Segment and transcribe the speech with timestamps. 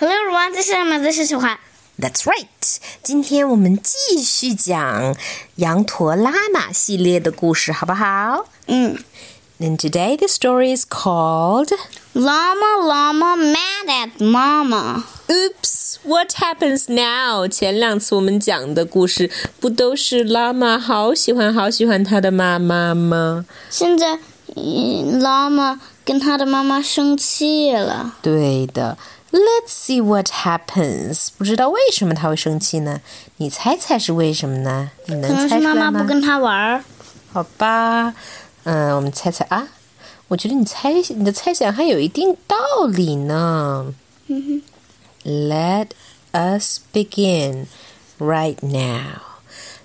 [0.00, 1.58] Hello everyone, this is Emma, this is 小华。
[1.98, 2.46] That's right。
[3.02, 5.14] 今天我们继续讲
[5.56, 8.96] 羊驼拉玛系列的故事，好不好嗯
[9.60, 15.04] ？And today the story is called，Llama Llama mad at Mama。
[15.28, 17.46] Oops, what happens now？
[17.46, 19.30] 前两次我们讲的故事
[19.60, 23.44] 不都是拉玛好喜欢好喜欢他的妈妈吗？
[23.68, 24.18] 现在，
[24.56, 28.14] 嗯，Llama 跟他的妈妈生气了。
[28.22, 28.96] 对的。
[29.31, 31.27] Let's see what happens。
[31.37, 33.01] 不知道为什么他会生气呢？
[33.37, 34.91] 你猜猜是为什么呢？
[35.07, 35.91] 你能可能是妈猜出来吗？
[35.91, 36.83] 妈不跟他玩儿。
[37.33, 38.13] 好吧，
[38.63, 39.67] 嗯，我们猜猜啊。
[40.29, 42.55] 我觉得你猜你的猜想还有一定道
[42.87, 43.93] 理呢。
[45.23, 45.89] Let
[46.33, 47.67] us begin
[48.19, 49.21] right now.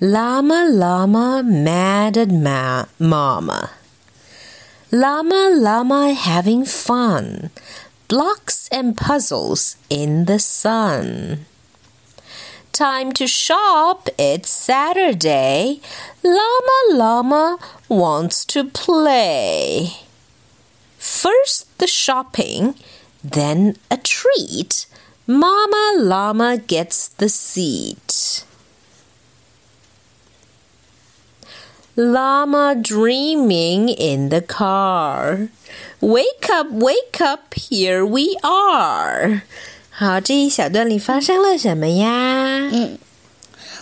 [0.00, 3.70] Llama Llama mad at ma- Mama.
[4.90, 7.50] Llama Llama having fun.
[8.09, 11.45] Blocks and puzzles in the sun.
[12.71, 14.09] Time to shop.
[14.17, 15.79] It's Saturday.
[16.23, 19.91] Llama Llama wants to play.
[20.97, 22.73] First the shopping,
[23.23, 24.87] then a treat.
[25.27, 28.43] Mama Llama gets the seat.
[31.95, 35.49] Llama dreaming in the car.
[35.99, 39.41] Wake up, wake up, here we are.
[39.89, 42.69] 好，这一小段里发生了什么呀？
[42.71, 42.97] 嗯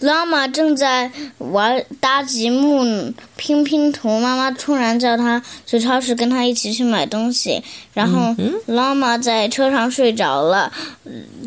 [0.00, 7.62] ，Lama 正在玩搭积木、拼拼图，妈妈突然叫他去超市跟他一起去买东西，
[7.92, 8.34] 然后
[8.66, 10.72] Llama 在车上睡着了，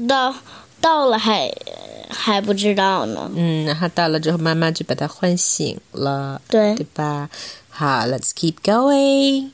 [0.08, 0.36] 到
[0.80, 1.52] 到了还
[2.12, 3.31] 还不知道呢。
[3.36, 7.30] 嗯，然后到了之后，妈妈就把他唤醒了，对，对吧？
[7.70, 9.52] 好，Let's keep going.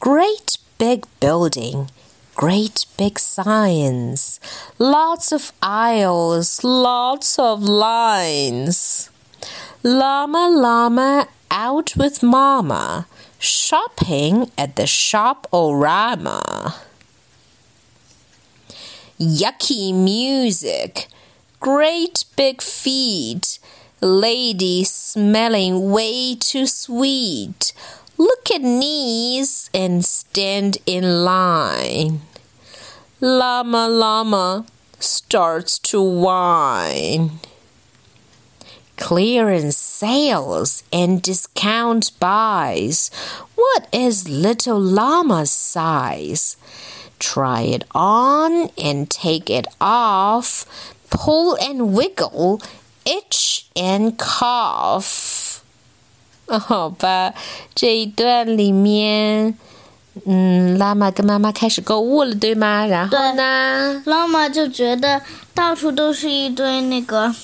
[0.00, 1.88] Great big building.
[2.36, 4.38] Great big signs,
[4.78, 9.08] lots of aisles, lots of lines.
[9.82, 13.06] Llama llama out with mama,
[13.40, 16.76] shopping at the Shop-O-Rama
[19.18, 21.08] yucky music,
[21.60, 23.58] great big feet,
[24.00, 27.72] lady smelling way too sweet.
[28.16, 32.20] Look at knees and stand in line.
[33.20, 34.66] Llama Llama
[34.98, 37.40] starts to whine.
[38.96, 43.10] Clearance sales and discount buys.
[43.54, 46.56] What is little llama's size?
[47.18, 50.94] Try it on and take it off.
[51.10, 52.60] Pull and wiggle,
[53.04, 55.60] itch and cough.
[56.46, 57.34] 好吧，
[57.74, 59.56] 这一段里面，
[60.24, 62.86] 嗯，拉玛跟妈妈开始购物了，对吗？
[62.86, 64.02] 然后呢？
[64.06, 65.22] 拉玛就觉得
[65.54, 67.34] 到处都是一堆那个，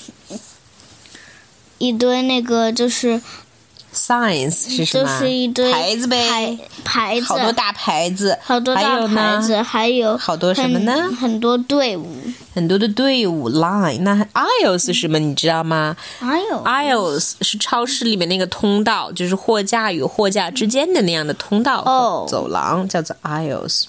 [1.77, 3.21] 一堆那个就是。
[3.95, 5.19] Science 是什就么？
[5.19, 12.05] 是一堆牌子呗，牌牌子，好多大牌子，好多大还有呢牌子，还有好多什么呢很很多队伍，
[12.53, 14.01] 很多的队伍 line。
[14.01, 15.17] 那 aisle 是什么？
[15.17, 23.85] 你知道吗？aisles 是超市里面那个通道，就是货架与货架之间的那样的通道、哦走廊，叫做 aisles。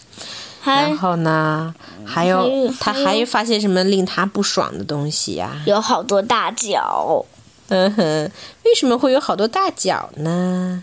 [0.65, 1.75] 然后呢，
[2.05, 7.25] 还有他还发现什么令他不爽的东西呀、有好多大脚。
[7.69, 8.31] 嗯哼，
[8.65, 10.83] 为什么会有好多大脚呢？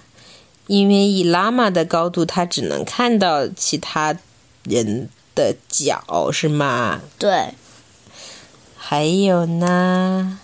[0.67, 4.15] 因为以拉玛的高度，他只能看到其他
[4.63, 7.01] 人的脚，是吗？
[7.17, 7.53] 对，
[8.77, 10.39] 还有呢？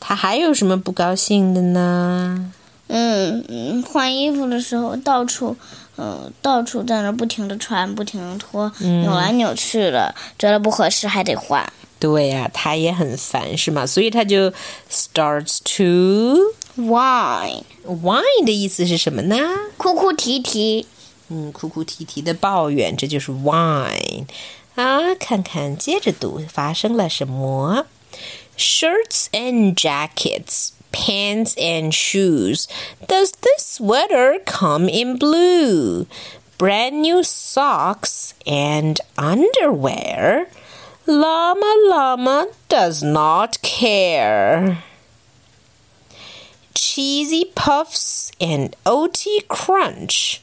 [0.00, 2.52] 他还有什么不高兴的呢？
[2.88, 5.56] 嗯嗯，换衣服的时候到处，
[5.96, 11.70] 嗯、到处在那不停的穿，不停的脱，扭来扭去的，觉得不合适还得换。
[11.99, 13.85] 对呀、他也很烦，是吗？
[13.85, 14.51] 所以他就
[14.91, 17.63] starts to Why？
[17.85, 19.37] whine 的意思是什么呢？
[19.77, 20.85] 哭哭啼啼。
[21.29, 24.25] 嗯，哭哭啼啼的抱怨，这就是 whine
[24.75, 25.15] 啊！
[25.17, 27.85] 看看，接着读发生了什么？
[28.57, 32.65] Shirts and jackets, pants and shoes.
[33.07, 36.05] Does this sweater come in blue?
[36.57, 40.47] Brand new socks and underwear.
[41.08, 44.84] Llama Llama does not care
[46.98, 50.42] cheesy puffs and OT crunch.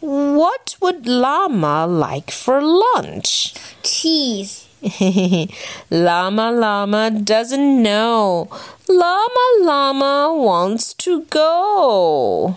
[0.00, 3.54] What would Llama like for lunch?
[3.82, 8.48] Cheese。llama Llama doesn't know.
[8.88, 12.56] Llama Llama wants to go.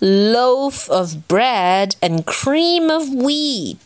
[0.00, 3.85] Loaf of bread and cream of wheat.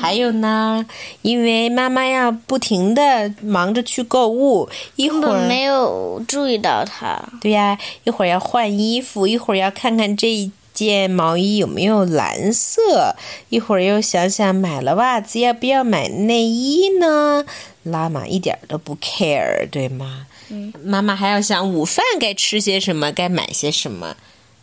[0.00, 0.86] 还有呢，
[1.22, 7.20] 因为妈妈要不停的忙着去购物，一会儿没有注意到他。
[7.40, 13.16] 对呀，一会儿要换衣服，一会儿要看看这一件毛衣有没有蓝色，
[13.48, 17.44] 一会儿又想想买了袜子要不要买内衣呢？
[17.82, 20.28] 拉玛一点都不 care，对吗？
[20.50, 24.14] 嗯，妈妈还要想午饭该吃些什么，该买些什么。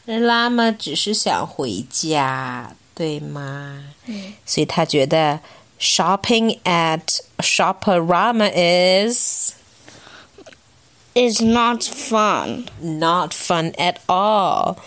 [0.06, 2.74] 拉玛只是想回家。
[2.95, 3.83] 对吗？
[4.06, 5.39] 嗯，所以他觉得
[5.80, 9.51] shopping at Shop-O-Rama is
[11.13, 12.68] is not fun.
[12.81, 14.77] Not fun at all.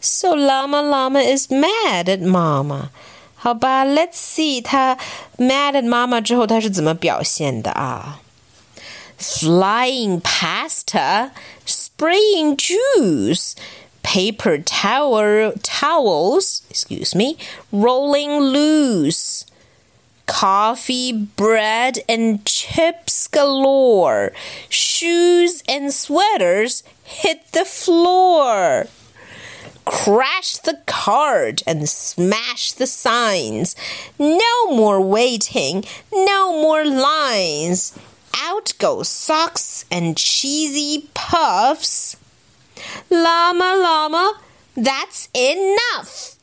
[0.00, 2.90] So Llama Llama is mad at Mama.
[3.34, 4.96] 好吧，Let's see 他
[5.38, 8.20] mad at Mama 之后他是怎么表现的啊
[9.18, 11.30] ？Flying her,
[11.66, 13.52] spraying juice
[14.06, 17.36] paper towel towels, excuse me,
[17.72, 19.44] rolling loose.
[20.26, 24.32] Coffee, bread, and chips galore.
[24.68, 28.86] Shoes and sweaters hit the floor.
[29.84, 33.74] Crash the cart and smash the signs.
[34.20, 37.98] No more waiting, no more lines.
[38.36, 42.16] Out go socks and cheesy puffs.
[43.08, 44.34] Llama, llama,
[44.76, 46.34] that's enough.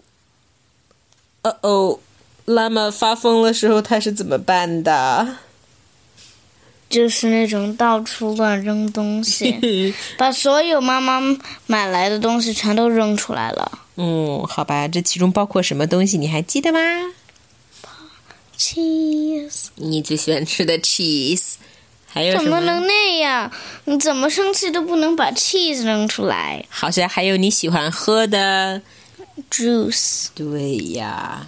[1.44, 2.00] Uh oh,
[2.45, 5.38] llama 发疯的时候，他是怎么办的？
[6.89, 11.19] 就是那种到处乱扔东西， 把所有妈妈
[11.65, 13.80] 买来的东西全都扔出来了。
[13.95, 16.18] 嗯，好吧，这其中包括什么东西？
[16.19, 16.80] 你还记得吗
[18.57, 21.56] ？Cheese，你最喜欢吃的 cheese。
[22.13, 23.51] 还有怎么能那样？
[23.86, 26.63] 你怎么生气都不能把 cheese 扔出来。
[26.69, 28.80] 好像还有你喜欢喝的
[29.50, 30.27] juice。
[30.36, 31.48] 对呀，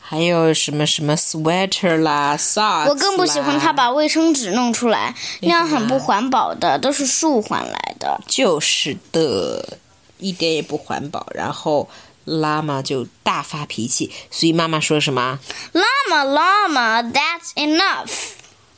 [0.00, 2.88] 还有什么什么 sweater 啦，socks。
[2.88, 8.18] 我更不喜欢他把卫生纸弄出来，那样很不环保的，都是树换来的。
[8.26, 9.76] 就是的，
[10.16, 11.26] 一点也不环保。
[11.34, 11.90] 然后
[12.24, 15.38] 拉玛就大发脾气，所以妈妈说什么
[15.74, 18.10] ？Llama, llama, that's enough。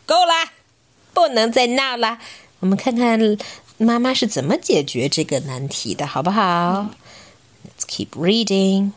[0.04, 0.50] 够啦。
[1.13, 2.19] 不能再闹了。
[2.59, 3.19] 我们看看
[3.77, 6.89] 妈妈是怎么解决这个难题的，好不好？
[7.65, 8.91] Let's keep reading.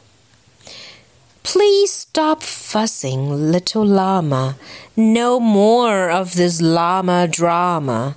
[1.43, 4.56] Please stop fussing, little llama.
[4.94, 8.17] No more of this llama drama.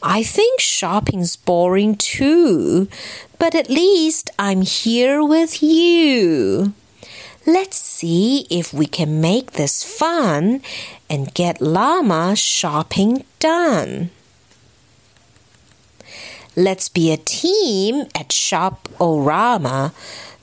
[0.00, 2.88] I think shopping's boring too,
[3.38, 6.72] but at least I'm here with you.
[7.49, 10.61] Let's see if we can make this fun
[11.09, 14.09] and get Llama shopping done.
[16.57, 19.93] Let's be a team at Shop Orama.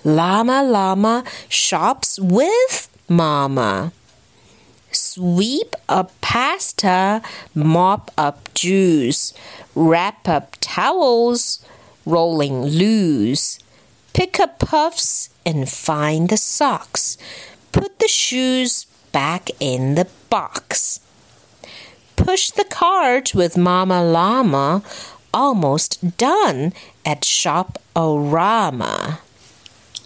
[0.02, 3.92] Llama Llama shops with Mama.
[4.90, 7.20] Sweep up pasta,
[7.54, 9.34] mop up juice,
[9.74, 11.62] wrap up towels,
[12.06, 13.58] rolling loose.
[14.14, 17.17] Pick up puffs and find the socks.
[17.71, 20.99] Put the shoes back in the box.
[22.15, 24.81] Push the cart with Mama Llama.
[25.31, 26.73] Almost done
[27.05, 29.19] at Shop Orama.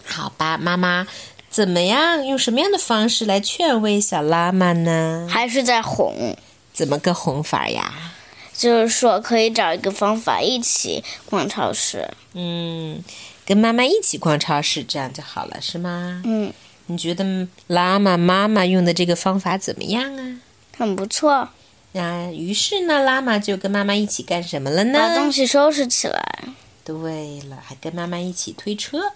[0.06, 1.06] 好吧，妈妈，
[1.48, 2.26] 怎么样？
[2.26, 5.26] 用什么样的方式来劝慰小拉玛呢？
[5.30, 6.36] 还是在哄？
[6.74, 8.12] 怎么个哄法呀？
[8.52, 12.12] 就是说，可以找一个方法一起逛超市。
[12.34, 13.02] 嗯。
[13.49, 16.21] 跟妈妈一起逛超市，这样就好了，是吗？
[16.23, 16.53] 嗯，
[16.85, 20.39] 你觉得拉玛妈妈用的这个方法怎么样啊？
[20.77, 21.49] 很不错。
[21.93, 24.99] 那于是呢，拉玛就跟妈妈一起干什么了呢？
[24.99, 26.23] 把东西收拾起来。
[26.83, 29.13] 对了，还跟妈妈一起推车，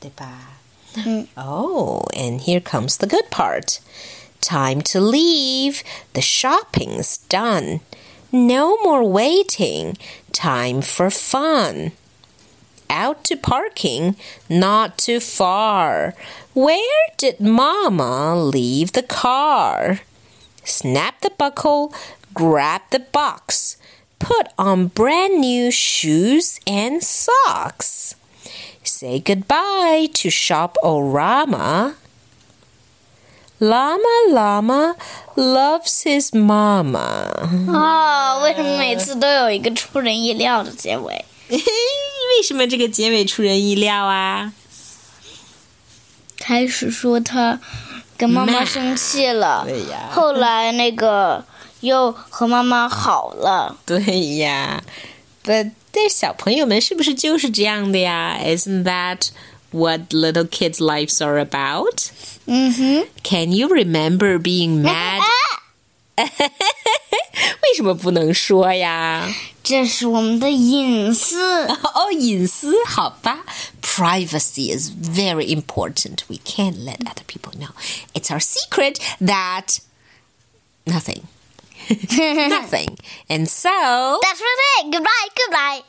[0.00, 0.58] 对吧？
[0.96, 1.28] 嗯。
[1.36, 3.78] Oh, and here comes the good part.
[4.40, 5.82] Time to leave.
[6.12, 7.78] The shopping's done.
[8.30, 9.94] No more waiting.
[10.32, 11.92] Time for fun
[12.90, 14.16] out to parking
[14.48, 16.14] not too far.
[16.54, 20.00] Where did Mama leave the car?
[20.64, 21.92] Snap the buckle,
[22.34, 23.76] grab the box,
[24.18, 28.14] put on brand new shoes and socks.
[28.82, 31.96] Say goodbye to Shop-O-Rama.
[33.58, 34.96] Llama Llama
[35.34, 37.32] loves his mama。
[37.68, 41.58] 哦，为什么每次都有一个出人意料的结尾？Ah,
[42.37, 44.53] 为什么这个结尾出人意料啊？
[46.39, 47.59] 开始说他
[48.17, 51.45] 跟妈妈生气了，对呀后来那个
[51.81, 53.77] 又和妈妈好了。
[53.85, 54.81] 对呀，
[55.43, 58.39] But 但小朋友们是不是就是这样的呀？
[58.43, 59.29] Isn't that
[59.71, 62.09] what little kids' lives are about?
[62.45, 65.21] 嗯哼， Can you remember being mad?
[67.75, 69.33] 为什么不能说呀？
[69.63, 71.67] 这是我们的隐私。
[71.67, 73.45] 哦，隐私，好吧。
[73.81, 76.23] Privacy is very important.
[76.27, 77.69] We can't let other people know.
[78.13, 79.79] It's our secret that
[80.85, 81.23] nothing,
[81.89, 82.97] nothing.
[83.27, 84.19] And so.
[84.21, 84.91] That's really it.
[84.91, 85.83] Goodbye, goodbye.